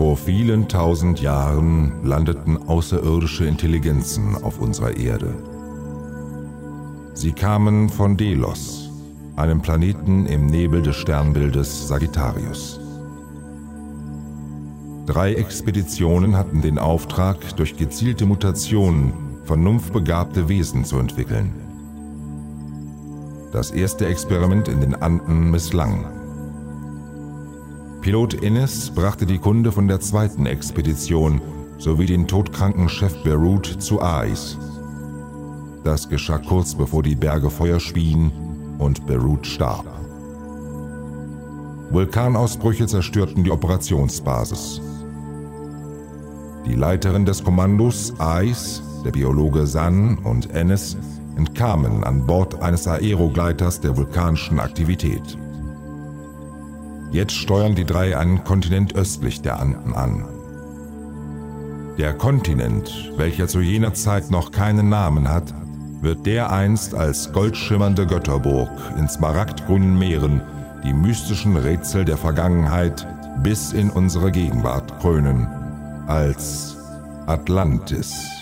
Vor 0.00 0.16
vielen 0.16 0.66
tausend 0.66 1.20
Jahren 1.20 1.92
landeten 2.02 2.56
außerirdische 2.56 3.44
Intelligenzen 3.44 4.34
auf 4.34 4.58
unserer 4.58 4.96
Erde. 4.96 5.34
Sie 7.12 7.32
kamen 7.32 7.90
von 7.90 8.16
Delos, 8.16 8.90
einem 9.36 9.60
Planeten 9.60 10.24
im 10.24 10.46
Nebel 10.46 10.80
des 10.80 10.96
Sternbildes 10.96 11.86
Sagittarius. 11.86 12.80
Drei 15.04 15.34
Expeditionen 15.34 16.34
hatten 16.34 16.62
den 16.62 16.78
Auftrag, 16.78 17.36
durch 17.56 17.76
gezielte 17.76 18.24
Mutationen 18.24 19.12
vernunftbegabte 19.44 20.48
Wesen 20.48 20.86
zu 20.86 20.96
entwickeln. 20.96 21.52
Das 23.52 23.70
erste 23.70 24.06
Experiment 24.06 24.66
in 24.66 24.80
den 24.80 24.94
Anden 24.94 25.50
misslang. 25.50 26.19
Pilot 28.00 28.32
Innes 28.32 28.90
brachte 28.90 29.26
die 29.26 29.36
Kunde 29.36 29.72
von 29.72 29.86
der 29.86 30.00
zweiten 30.00 30.46
Expedition 30.46 31.42
sowie 31.76 32.06
den 32.06 32.26
todkranken 32.26 32.88
Chef 32.88 33.14
Beirut 33.22 33.66
zu 33.66 34.00
Ais. 34.00 34.56
Das 35.84 36.08
geschah 36.08 36.38
kurz 36.38 36.74
bevor 36.74 37.02
die 37.02 37.14
Berge 37.14 37.50
Feuer 37.50 37.78
spien 37.78 38.32
und 38.78 39.06
Beirut 39.06 39.46
starb. 39.46 39.84
Vulkanausbrüche 41.90 42.86
zerstörten 42.86 43.44
die 43.44 43.50
Operationsbasis. 43.50 44.80
Die 46.66 46.76
Leiterin 46.76 47.26
des 47.26 47.44
Kommandos, 47.44 48.14
Ais, 48.18 48.82
der 49.04 49.10
Biologe 49.10 49.66
San 49.66 50.16
und 50.18 50.50
Ennis 50.54 50.96
entkamen 51.36 52.02
an 52.04 52.26
Bord 52.26 52.62
eines 52.62 52.88
Aerogleiters 52.88 53.80
der 53.80 53.94
vulkanischen 53.94 54.58
Aktivität. 54.58 55.36
Jetzt 57.12 57.32
steuern 57.32 57.74
die 57.74 57.84
drei 57.84 58.16
einen 58.16 58.44
Kontinent 58.44 58.94
östlich 58.94 59.42
der 59.42 59.60
Anden 59.60 59.94
an. 59.94 60.24
Der 61.98 62.14
Kontinent, 62.14 63.12
welcher 63.16 63.48
zu 63.48 63.60
jener 63.60 63.94
Zeit 63.94 64.30
noch 64.30 64.52
keinen 64.52 64.88
Namen 64.88 65.28
hat, 65.28 65.52
wird 66.00 66.24
dereinst 66.24 66.94
als 66.94 67.32
goldschimmernde 67.32 68.06
Götterburg 68.06 68.70
in 68.96 69.08
smaragdgrünen 69.08 69.98
Meeren 69.98 70.40
die 70.84 70.94
mystischen 70.94 71.56
Rätsel 71.56 72.04
der 72.04 72.16
Vergangenheit 72.16 73.06
bis 73.42 73.72
in 73.72 73.90
unsere 73.90 74.30
Gegenwart 74.30 74.98
krönen, 75.00 75.46
als 76.06 76.76
Atlantis. 77.26 78.39